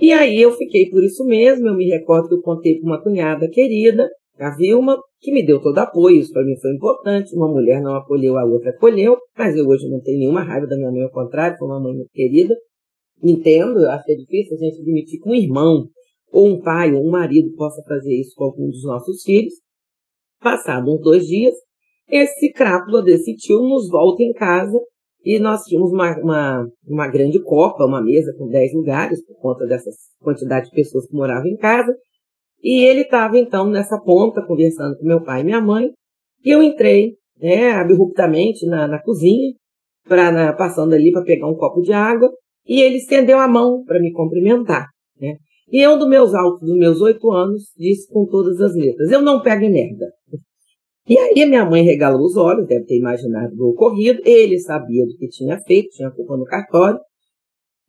E 0.00 0.12
aí 0.12 0.40
eu 0.40 0.50
fiquei 0.50 0.90
por 0.90 1.04
isso 1.04 1.24
mesmo, 1.24 1.68
eu 1.68 1.76
me 1.76 1.86
recordo 1.86 2.28
que 2.28 2.34
eu 2.34 2.42
contei 2.42 2.80
para 2.80 2.86
uma 2.86 3.00
cunhada 3.00 3.48
querida, 3.48 4.08
a 4.38 4.50
Vilma, 4.56 4.96
que 5.20 5.32
me 5.32 5.44
deu 5.44 5.60
todo 5.60 5.78
apoio, 5.78 6.18
isso 6.18 6.32
para 6.32 6.44
mim 6.44 6.56
foi 6.60 6.72
importante. 6.72 7.34
Uma 7.34 7.48
mulher 7.48 7.80
não 7.80 7.94
acolheu, 7.94 8.36
a 8.36 8.44
outra 8.44 8.70
acolheu, 8.70 9.16
mas 9.36 9.56
eu 9.56 9.66
hoje 9.66 9.88
não 9.88 10.00
tenho 10.00 10.18
nenhuma 10.18 10.42
raiva 10.42 10.66
da 10.66 10.76
minha 10.76 10.90
mãe, 10.90 11.02
ao 11.02 11.10
contrário, 11.10 11.56
foi 11.58 11.68
uma 11.68 11.80
mãe 11.80 11.94
muito 11.94 12.10
querida. 12.12 12.54
Entendo, 13.22 13.78
acho 13.88 14.04
que 14.04 14.12
é 14.12 14.16
difícil 14.16 14.56
a 14.56 14.60
gente 14.60 14.80
admitir 14.80 15.20
que 15.20 15.28
um 15.28 15.34
irmão, 15.34 15.86
ou 16.32 16.48
um 16.48 16.60
pai, 16.60 16.92
ou 16.92 17.06
um 17.06 17.10
marido 17.10 17.54
possa 17.56 17.82
fazer 17.86 18.12
isso 18.12 18.34
com 18.36 18.44
algum 18.44 18.68
dos 18.68 18.84
nossos 18.84 19.22
filhos. 19.22 19.54
Passado 20.40 20.92
uns 20.92 21.00
dois 21.00 21.24
dias, 21.24 21.54
esse 22.08 22.52
crápula 22.52 23.02
desse 23.02 23.34
tio 23.36 23.62
nos 23.62 23.88
volta 23.88 24.22
em 24.22 24.32
casa 24.32 24.78
e 25.24 25.38
nós 25.38 25.62
tínhamos 25.62 25.90
uma, 25.90 26.18
uma, 26.20 26.68
uma 26.86 27.08
grande 27.08 27.40
copa, 27.42 27.86
uma 27.86 28.02
mesa 28.02 28.34
com 28.36 28.46
10 28.46 28.74
lugares, 28.74 29.24
por 29.24 29.36
conta 29.36 29.66
dessa 29.66 29.88
quantidade 30.20 30.66
de 30.66 30.72
pessoas 30.72 31.06
que 31.06 31.14
moravam 31.14 31.46
em 31.46 31.56
casa. 31.56 31.94
E 32.64 32.82
ele 32.82 33.02
estava, 33.02 33.36
então, 33.36 33.68
nessa 33.68 34.00
ponta, 34.00 34.40
conversando 34.40 34.96
com 34.96 35.04
meu 35.04 35.22
pai 35.22 35.42
e 35.42 35.44
minha 35.44 35.60
mãe. 35.60 35.90
E 36.42 36.50
eu 36.50 36.62
entrei, 36.62 37.12
né, 37.38 37.72
abruptamente 37.72 38.64
na, 38.66 38.88
na 38.88 39.02
cozinha, 39.02 39.52
pra, 40.08 40.54
passando 40.54 40.94
ali 40.94 41.12
para 41.12 41.24
pegar 41.24 41.46
um 41.46 41.56
copo 41.56 41.82
de 41.82 41.92
água. 41.92 42.32
E 42.66 42.80
ele 42.80 42.96
estendeu 42.96 43.38
a 43.38 43.46
mão 43.46 43.84
para 43.84 44.00
me 44.00 44.10
cumprimentar. 44.14 44.86
Né? 45.20 45.36
E 45.70 45.78
eu, 45.78 45.98
dos 45.98 46.08
meus 46.08 46.32
altos, 46.32 46.66
dos 46.66 46.78
meus 46.78 47.02
oito 47.02 47.30
anos, 47.30 47.64
disse 47.76 48.10
com 48.10 48.24
todas 48.24 48.58
as 48.58 48.74
letras: 48.74 49.10
Eu 49.10 49.20
não 49.20 49.42
pego 49.42 49.64
em 49.64 49.72
merda. 49.72 50.06
E 51.06 51.18
aí 51.18 51.44
minha 51.44 51.66
mãe 51.66 51.82
regalou 51.82 52.24
os 52.24 52.34
olhos, 52.34 52.66
deve 52.66 52.86
ter 52.86 52.96
imaginado 52.96 53.52
o 53.58 53.72
ocorrido. 53.72 54.22
Ele 54.24 54.58
sabia 54.58 55.04
do 55.04 55.14
que 55.18 55.28
tinha 55.28 55.60
feito, 55.60 55.90
tinha 55.90 56.10
culpa 56.10 56.34
no 56.34 56.46
cartório. 56.46 56.98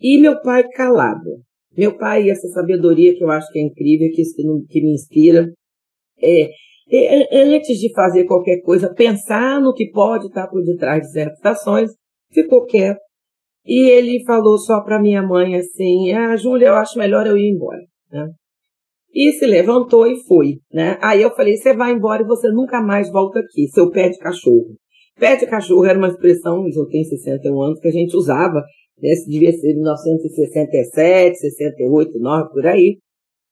E 0.02 0.20
meu 0.20 0.42
pai 0.42 0.68
calado. 0.68 1.42
Meu 1.78 1.98
pai, 1.98 2.30
essa 2.30 2.48
sabedoria 2.50 3.16
que 3.16 3.24
eu 3.24 3.30
acho 3.30 3.52
que 3.52 3.60
é 3.60 3.64
incrível, 3.64 4.10
que, 4.14 4.24
que 4.70 4.82
me 4.82 4.94
inspira, 4.94 5.52
é, 6.22 6.50
é, 6.90 7.42
antes 7.42 7.78
de 7.80 7.92
fazer 7.94 8.26
qualquer 8.26 8.62
coisa, 8.62 8.94
pensar 8.94 9.60
no 9.60 9.74
que 9.74 9.90
pode 9.90 10.28
estar 10.28 10.48
por 10.48 10.64
detrás 10.64 11.02
de 11.02 11.12
certas 11.12 11.44
ações, 11.44 11.92
ficou 12.32 12.66
quieto. 12.66 13.00
E 13.66 13.90
ele 13.90 14.24
falou 14.24 14.58
só 14.60 14.82
para 14.82 15.02
minha 15.02 15.24
mãe 15.24 15.56
assim, 15.56 16.12
ah, 16.14 16.36
Júlia, 16.36 16.68
eu 16.68 16.76
acho 16.76 17.00
melhor 17.00 17.26
eu 17.26 17.36
ir 17.36 17.52
embora. 17.52 17.82
Né? 18.12 18.30
E 19.12 19.32
se 19.32 19.46
levantou 19.48 20.06
e 20.06 20.24
foi. 20.28 20.60
Né? 20.72 21.00
Aí 21.02 21.22
eu 21.22 21.34
falei, 21.36 21.58
você 21.58 21.74
vai 21.74 21.92
embora 21.92 22.22
e 22.22 22.28
você 22.28 22.50
nunca 22.50 22.80
mais 22.80 23.12
volta 23.12 23.40
aqui, 23.40 23.68
seu 23.70 23.90
pé 23.90 24.10
de 24.10 24.20
cachorro. 24.20 24.76
Pé 25.20 25.36
de 25.36 25.48
cachorro 25.48 25.86
era 25.86 25.98
uma 25.98 26.10
expressão, 26.10 26.68
eu 26.68 26.86
tenho 26.88 27.06
61 27.06 27.62
anos, 27.62 27.80
que 27.80 27.88
a 27.88 27.92
gente 27.92 28.16
usava 28.16 28.62
esse 29.02 29.30
devia 29.30 29.52
ser 29.52 29.74
1967, 29.76 31.38
68, 31.38 32.20
9, 32.20 32.50
por 32.52 32.66
aí. 32.66 32.98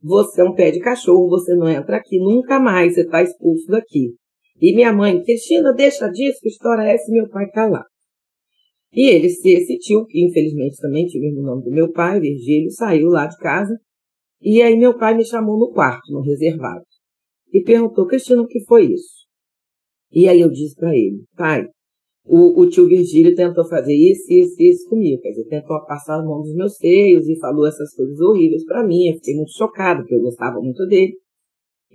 Você 0.02 0.42
é 0.42 0.44
um 0.44 0.54
pé 0.54 0.72
de 0.72 0.80
cachorro, 0.80 1.30
você 1.30 1.56
não 1.56 1.70
entra 1.70 1.98
aqui 1.98 2.18
nunca 2.20 2.60
mais, 2.60 2.94
você 2.94 3.02
está 3.02 3.22
expulso 3.22 3.68
daqui. 3.68 4.16
E 4.60 4.76
minha 4.76 4.94
mãe, 4.94 5.22
Cristina, 5.24 5.74
deixa 5.74 6.10
disso, 6.10 6.40
que 6.42 6.50
história 6.50 6.84
é 6.84 6.96
essa? 6.96 7.12
Meu 7.12 7.30
pai 7.30 7.46
está 7.46 7.66
lá. 7.66 7.86
E 8.94 9.10
ele, 9.10 9.28
esse 9.28 9.78
tio, 9.80 10.06
que 10.06 10.24
infelizmente 10.24 10.78
também 10.80 11.06
tinha 11.08 11.28
o 11.32 11.42
nome 11.42 11.64
do 11.64 11.72
meu 11.72 11.92
pai, 11.92 12.20
Virgílio, 12.20 12.70
saiu 12.72 13.10
lá 13.10 13.26
de 13.26 13.38
casa. 13.38 13.76
E 14.42 14.62
aí 14.62 14.78
meu 14.78 14.98
pai 14.98 15.16
me 15.16 15.26
chamou 15.26 15.58
no 15.58 15.72
quarto, 15.72 16.12
no 16.12 16.22
reservado. 16.22 16.84
E 17.52 17.62
perguntou, 17.64 18.06
Cristina, 18.06 18.42
o 18.42 18.48
que 18.48 18.64
foi 18.66 18.86
isso? 18.92 19.24
E 20.12 20.28
aí 20.28 20.42
eu 20.42 20.50
disse 20.50 20.76
para 20.76 20.96
ele, 20.96 21.24
pai, 21.36 21.66
o, 22.26 22.62
o, 22.62 22.70
tio 22.70 22.88
Virgílio 22.88 23.36
tentou 23.36 23.66
fazer 23.68 23.94
isso, 23.94 24.32
isso, 24.32 24.56
isso 24.60 24.90
comigo. 24.90 25.22
Quer 25.22 25.30
dizer, 25.30 25.46
tentou 25.50 25.86
passar 25.86 26.20
a 26.20 26.24
mão 26.24 26.40
nos 26.40 26.56
meus 26.56 26.78
seios 26.78 27.28
e 27.28 27.38
falou 27.40 27.68
essas 27.68 27.94
coisas 27.94 28.20
horríveis 28.20 28.64
para 28.66 28.86
mim. 28.86 29.08
Eu 29.08 29.16
fiquei 29.16 29.36
muito 29.36 29.52
chocado, 29.52 30.02
porque 30.02 30.16
eu 30.16 30.22
gostava 30.22 30.60
muito 30.60 30.86
dele. 30.88 31.14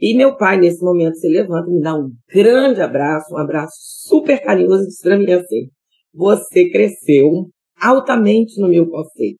E 0.00 0.16
meu 0.16 0.36
pai, 0.36 0.58
nesse 0.58 0.84
momento, 0.84 1.16
se 1.16 1.28
levanta, 1.28 1.70
me 1.70 1.80
dá 1.80 1.94
um 1.94 2.10
grande 2.32 2.80
abraço, 2.80 3.34
um 3.34 3.38
abraço 3.38 3.74
super 4.06 4.40
carinhoso, 4.40 4.84
e 4.84 4.86
diz 4.86 5.00
para 5.00 5.18
mim 5.18 5.32
assim: 5.32 5.70
Você 6.14 6.70
cresceu 6.70 7.48
altamente 7.80 8.60
no 8.60 8.68
meu 8.68 8.88
conceito. 8.88 9.38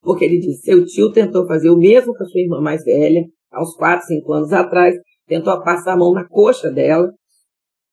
Porque 0.00 0.24
ele 0.26 0.38
disse: 0.38 0.62
Seu 0.62 0.84
tio 0.84 1.10
tentou 1.10 1.46
fazer 1.46 1.70
o 1.70 1.78
mesmo 1.78 2.14
com 2.14 2.22
a 2.22 2.26
sua 2.26 2.40
irmã 2.40 2.60
mais 2.60 2.84
velha, 2.84 3.24
aos 3.50 3.74
4, 3.76 4.06
5 4.06 4.32
anos 4.32 4.52
atrás, 4.52 4.94
tentou 5.26 5.60
passar 5.62 5.94
a 5.94 5.96
mão 5.96 6.12
na 6.12 6.28
coxa 6.28 6.70
dela, 6.70 7.10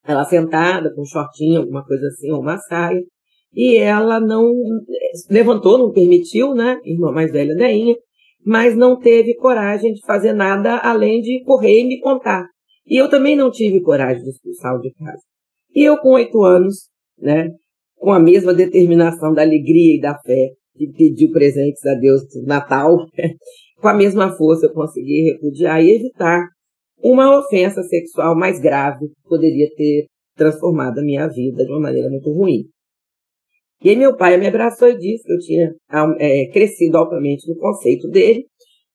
ela 0.05 0.23
sentada, 0.25 0.93
com 0.93 1.01
um 1.01 1.05
shortinho, 1.05 1.61
alguma 1.61 1.85
coisa 1.85 2.07
assim, 2.07 2.31
ou 2.31 2.41
uma 2.41 2.57
saia. 2.57 3.01
E 3.53 3.77
ela 3.77 4.19
não 4.19 4.51
levantou, 5.29 5.77
não 5.77 5.91
permitiu, 5.91 6.53
né? 6.53 6.79
Irmã 6.85 7.11
mais 7.11 7.31
velha 7.31 7.55
da 7.55 7.71
Inha, 7.71 7.95
mas 8.45 8.75
não 8.75 8.97
teve 8.99 9.35
coragem 9.35 9.93
de 9.93 10.01
fazer 10.05 10.33
nada 10.33 10.77
além 10.77 11.21
de 11.21 11.43
correr 11.43 11.81
e 11.81 11.87
me 11.87 11.99
contar. 11.99 12.45
E 12.87 12.97
eu 12.97 13.09
também 13.09 13.35
não 13.35 13.51
tive 13.51 13.81
coragem 13.81 14.23
de 14.23 14.29
expulsá-lo 14.29 14.79
de 14.79 14.91
casa. 14.93 15.21
E 15.75 15.83
eu, 15.83 15.97
com 15.97 16.13
oito 16.13 16.41
anos, 16.41 16.89
né, 17.19 17.49
com 17.95 18.11
a 18.11 18.19
mesma 18.19 18.53
determinação 18.53 19.33
da 19.33 19.41
alegria 19.41 19.97
e 19.97 20.01
da 20.01 20.17
fé, 20.19 20.49
de 20.75 20.91
pedir 20.91 21.29
presentes 21.31 21.85
a 21.85 21.93
Deus 21.93 22.21
no 22.35 22.47
Natal, 22.47 22.97
com 23.79 23.87
a 23.87 23.93
mesma 23.93 24.35
força 24.35 24.65
eu 24.65 24.73
consegui 24.73 25.31
repudiar 25.31 25.83
e 25.83 25.91
evitar 25.91 26.47
uma 27.03 27.39
ofensa 27.39 27.81
sexual 27.83 28.35
mais 28.35 28.59
grave 28.59 29.07
poderia 29.27 29.67
ter 29.75 30.07
transformado 30.35 30.99
a 30.99 31.03
minha 31.03 31.27
vida 31.27 31.63
de 31.63 31.71
uma 31.71 31.81
maneira 31.81 32.09
muito 32.09 32.31
ruim. 32.31 32.63
E 33.83 33.89
aí 33.89 33.95
meu 33.95 34.15
pai 34.15 34.37
me 34.37 34.47
abraçou 34.47 34.89
e 34.89 34.97
disse 34.97 35.23
que 35.23 35.33
eu 35.33 35.39
tinha 35.39 35.71
é, 36.19 36.47
crescido 36.51 36.97
altamente 36.97 37.47
no 37.49 37.57
conceito 37.57 38.07
dele. 38.09 38.45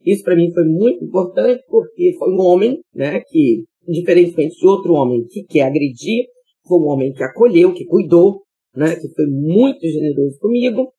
Isso 0.04 0.22
para 0.22 0.36
mim 0.36 0.52
foi 0.52 0.64
muito 0.64 1.04
importante 1.04 1.62
porque 1.68 2.14
foi 2.18 2.32
um 2.32 2.40
homem, 2.40 2.78
né, 2.94 3.20
que, 3.26 3.64
diferentemente 3.88 4.56
de 4.56 4.66
outro 4.66 4.92
homem 4.92 5.24
que 5.28 5.42
quer 5.44 5.62
agredir, 5.62 6.26
foi 6.66 6.78
um 6.78 6.86
homem 6.86 7.12
que 7.12 7.24
acolheu, 7.24 7.74
que 7.74 7.84
cuidou, 7.84 8.42
né, 8.74 8.94
que 8.94 9.08
foi 9.08 9.26
muito 9.26 9.84
generoso 9.86 10.38
comigo 10.38 10.92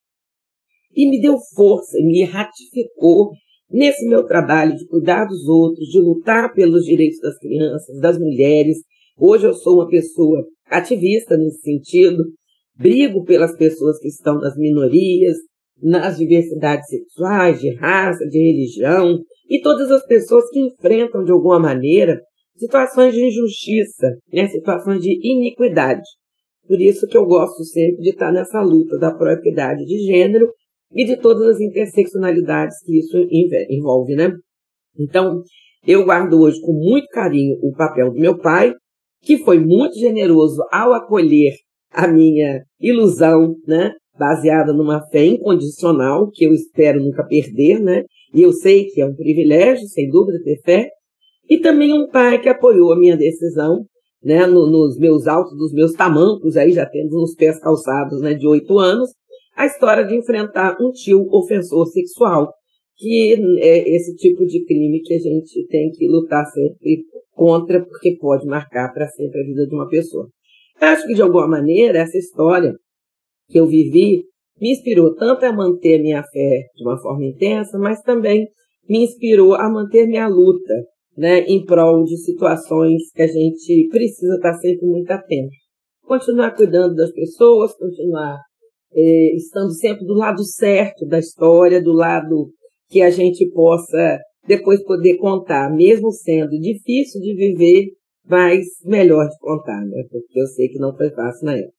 e 0.93 1.09
me 1.09 1.21
deu 1.21 1.37
força, 1.55 1.97
me 1.99 2.23
ratificou 2.23 3.31
nesse 3.71 4.07
meu 4.07 4.25
trabalho 4.25 4.75
de 4.75 4.85
cuidar 4.87 5.25
dos 5.25 5.47
outros, 5.47 5.87
de 5.87 5.99
lutar 5.99 6.53
pelos 6.53 6.85
direitos 6.85 7.19
das 7.19 7.37
crianças, 7.37 7.99
das 7.99 8.17
mulheres. 8.17 8.77
Hoje 9.17 9.47
eu 9.47 9.53
sou 9.53 9.75
uma 9.75 9.87
pessoa 9.87 10.45
ativista 10.69 11.37
nesse 11.37 11.61
sentido, 11.61 12.23
brigo 12.77 13.23
pelas 13.23 13.55
pessoas 13.57 13.99
que 13.99 14.07
estão 14.07 14.35
nas 14.35 14.55
minorias, 14.55 15.37
nas 15.81 16.17
diversidades 16.17 16.87
sexuais, 16.87 17.59
de 17.59 17.73
raça, 17.75 18.25
de 18.27 18.37
religião, 18.37 19.19
e 19.49 19.61
todas 19.61 19.91
as 19.91 20.05
pessoas 20.05 20.49
que 20.49 20.59
enfrentam 20.59 21.23
de 21.23 21.31
alguma 21.31 21.59
maneira 21.59 22.19
situações 22.57 23.13
de 23.13 23.23
injustiça, 23.23 24.17
né, 24.33 24.47
situações 24.47 25.01
de 25.01 25.17
iniquidade. 25.23 26.07
Por 26.67 26.81
isso 26.81 27.07
que 27.07 27.15
eu 27.15 27.25
gosto 27.25 27.63
sempre 27.63 28.01
de 28.01 28.09
estar 28.09 28.31
nessa 28.31 28.61
luta 28.61 28.97
da 28.97 29.13
propriedade 29.13 29.85
de 29.85 29.99
gênero 29.99 30.51
e 30.93 31.05
de 31.05 31.17
todas 31.17 31.55
as 31.55 31.59
interseccionalidades 31.59 32.77
que 32.85 32.99
isso 32.99 33.17
envolve, 33.69 34.15
né? 34.15 34.31
Então, 34.99 35.43
eu 35.85 36.03
guardo 36.03 36.39
hoje 36.39 36.59
com 36.61 36.73
muito 36.73 37.07
carinho 37.09 37.57
o 37.61 37.71
papel 37.71 38.11
do 38.11 38.19
meu 38.19 38.37
pai, 38.37 38.73
que 39.21 39.37
foi 39.37 39.59
muito 39.59 39.97
generoso 39.97 40.61
ao 40.71 40.93
acolher 40.93 41.53
a 41.91 42.07
minha 42.07 42.63
ilusão, 42.79 43.55
né? 43.67 43.91
Baseada 44.17 44.73
numa 44.73 45.05
fé 45.07 45.25
incondicional, 45.25 46.29
que 46.31 46.45
eu 46.45 46.53
espero 46.53 46.99
nunca 46.99 47.25
perder, 47.25 47.79
né? 47.79 48.03
E 48.33 48.41
eu 48.41 48.51
sei 48.51 48.85
que 48.85 49.01
é 49.01 49.05
um 49.05 49.15
privilégio, 49.15 49.87
sem 49.87 50.09
dúvida, 50.09 50.43
ter 50.43 50.59
fé. 50.63 50.89
E 51.49 51.59
também 51.59 51.93
um 51.93 52.07
pai 52.07 52.41
que 52.41 52.49
apoiou 52.49 52.91
a 52.91 52.99
minha 52.99 53.15
decisão, 53.15 53.85
né? 54.23 54.45
No, 54.45 54.69
nos 54.69 54.97
meus 54.97 55.27
altos, 55.27 55.55
dos 55.57 55.71
meus 55.71 55.93
tamancos, 55.93 56.57
aí 56.57 56.71
já 56.71 56.85
tendo 56.85 57.21
uns 57.21 57.35
pés 57.35 57.59
calçados, 57.59 58.21
né? 58.21 58.33
De 58.33 58.47
oito 58.47 58.77
anos, 58.79 59.09
a 59.57 59.65
história 59.65 60.05
de 60.05 60.15
enfrentar 60.15 60.77
um 60.79 60.91
tio 60.91 61.27
ofensor 61.31 61.87
sexual, 61.87 62.53
que 62.95 63.33
é 63.59 63.89
esse 63.95 64.15
tipo 64.15 64.45
de 64.45 64.63
crime 64.63 65.01
que 65.01 65.15
a 65.15 65.19
gente 65.19 65.65
tem 65.67 65.89
que 65.89 66.07
lutar 66.07 66.45
sempre 66.45 67.03
contra, 67.33 67.83
porque 67.83 68.15
pode 68.17 68.45
marcar 68.45 68.93
para 68.93 69.07
sempre 69.07 69.41
a 69.41 69.43
vida 69.43 69.65
de 69.65 69.73
uma 69.73 69.89
pessoa. 69.89 70.27
Eu 70.79 70.87
acho 70.89 71.07
que, 71.07 71.15
de 71.15 71.23
alguma 71.23 71.47
maneira, 71.47 71.97
essa 71.97 72.19
história 72.19 72.71
que 73.49 73.59
eu 73.59 73.65
vivi 73.65 74.25
me 74.61 74.71
inspirou 74.71 75.15
tanto 75.15 75.43
a 75.43 75.51
manter 75.51 75.99
minha 75.99 76.21
fé 76.21 76.67
de 76.75 76.83
uma 76.83 76.99
forma 77.01 77.25
intensa, 77.25 77.79
mas 77.79 78.01
também 78.03 78.47
me 78.87 79.03
inspirou 79.03 79.55
a 79.55 79.67
manter 79.69 80.05
minha 80.07 80.27
luta 80.27 80.73
né, 81.17 81.39
em 81.41 81.65
prol 81.65 82.03
de 82.03 82.15
situações 82.17 83.11
que 83.11 83.23
a 83.23 83.27
gente 83.27 83.87
precisa 83.89 84.35
estar 84.35 84.53
sempre 84.53 84.85
muito 84.85 85.09
atento. 85.09 85.49
Continuar 86.03 86.55
cuidando 86.55 86.95
das 86.95 87.11
pessoas, 87.11 87.75
continuar 87.75 88.37
é, 88.97 89.35
estando 89.35 89.71
sempre 89.73 90.05
do 90.05 90.15
lado 90.15 90.43
certo 90.43 91.05
da 91.05 91.19
história, 91.19 91.79
do 91.79 91.93
lado 91.93 92.49
que 92.89 93.01
a 93.01 93.11
gente 93.11 93.47
possa 93.51 94.19
depois 94.47 94.83
poder 94.83 95.17
contar, 95.17 95.69
mesmo 95.71 96.11
sendo 96.11 96.57
difícil 96.59 97.21
de 97.21 97.35
viver, 97.35 97.91
mas 98.27 98.65
melhor 98.83 99.27
de 99.27 99.37
contar, 99.39 99.85
né? 99.85 100.03
Porque 100.09 100.39
eu 100.39 100.47
sei 100.47 100.69
que 100.69 100.79
não 100.79 100.95
foi 100.95 101.11
fácil 101.11 101.45
na 101.45 101.57
época. 101.57 101.73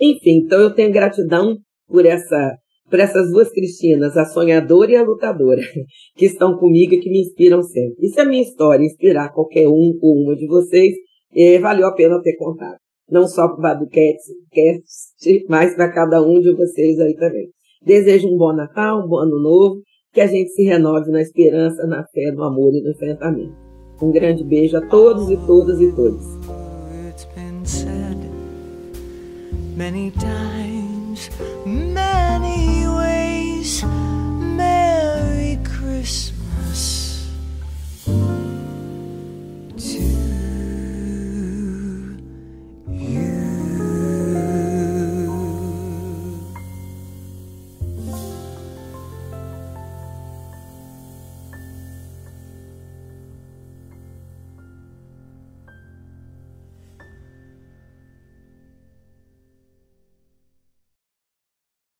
Enfim, 0.00 0.42
então 0.44 0.60
eu 0.60 0.74
tenho 0.74 0.92
gratidão 0.92 1.56
por 1.88 2.06
essa 2.06 2.56
para 2.88 3.04
essas 3.04 3.30
duas 3.30 3.50
Cristinas, 3.50 4.18
a 4.18 4.26
sonhadora 4.26 4.92
e 4.92 4.96
a 4.96 5.02
lutadora, 5.02 5.62
que 6.14 6.26
estão 6.26 6.58
comigo 6.58 6.92
e 6.92 7.00
que 7.00 7.08
me 7.08 7.22
inspiram 7.22 7.62
sempre. 7.62 8.06
E 8.06 8.10
se 8.10 8.20
a 8.20 8.24
minha 8.24 8.42
história 8.42 8.84
inspirar 8.84 9.32
qualquer 9.32 9.66
um 9.66 9.98
ou 10.02 10.22
uma 10.22 10.36
de 10.36 10.46
vocês, 10.46 10.94
é, 11.34 11.58
valeu 11.58 11.86
a 11.86 11.94
pena 11.94 12.20
ter 12.20 12.36
contado. 12.36 12.76
Não 13.10 13.26
só 13.26 13.48
para 13.48 13.58
o 13.58 13.60
Baducast, 13.60 14.32
mas 15.48 15.74
para 15.74 15.92
cada 15.92 16.22
um 16.22 16.40
de 16.40 16.54
vocês 16.54 16.98
aí 16.98 17.14
também. 17.14 17.48
Desejo 17.84 18.28
um 18.28 18.36
bom 18.36 18.52
Natal, 18.52 19.04
um 19.04 19.08
bom 19.08 19.18
Ano 19.18 19.40
Novo, 19.40 19.82
que 20.12 20.20
a 20.20 20.26
gente 20.26 20.50
se 20.50 20.62
renove 20.64 21.10
na 21.10 21.20
esperança, 21.20 21.86
na 21.86 22.04
fé, 22.06 22.30
no 22.32 22.44
amor 22.44 22.72
e 22.74 22.82
no 22.82 22.90
enfrentamento. 22.90 23.54
Um 24.00 24.10
grande 24.10 24.44
beijo 24.44 24.76
a 24.76 24.86
todos 24.88 25.30
e 25.30 25.36
todas 25.46 25.80
e 25.80 25.92
todos. 25.92 26.24
Many 29.74 30.12
times, 30.12 31.30
many 31.64 32.61